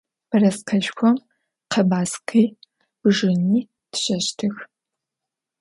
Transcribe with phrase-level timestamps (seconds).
[0.29, 1.17] Бэрэскэшхом
[1.71, 2.45] къэбаскъи
[3.01, 3.59] бжьыни
[3.93, 4.55] тщэщтых.